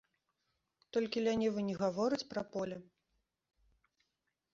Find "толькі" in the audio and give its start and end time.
0.95-1.21